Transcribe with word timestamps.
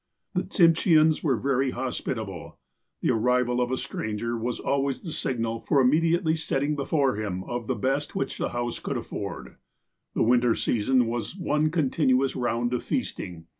The 0.33 0.41
Tsimsheans 0.41 1.23
were 1.23 1.37
very 1.37 1.69
hospitable. 1.69 2.57
The 3.01 3.11
arrival 3.11 3.61
of 3.61 3.69
a 3.71 3.77
stranger 3.77 4.35
was 4.35 4.59
always 4.59 5.01
the 5.01 5.11
signal 5.11 5.59
for 5.59 5.79
immediately 5.79 6.35
setting 6.35 6.75
before 6.75 7.17
him 7.17 7.43
of 7.43 7.67
the 7.67 7.75
best 7.75 8.15
which 8.15 8.39
the 8.39 8.49
house 8.49 8.79
could 8.79 8.97
afford. 8.97 9.57
The 10.15 10.23
winter 10.23 10.55
season 10.55 11.05
was 11.05 11.35
one 11.35 11.69
continuous 11.69 12.35
round 12.35 12.73
of 12.73 12.81
feast 12.83 13.19
ing. 13.19 13.45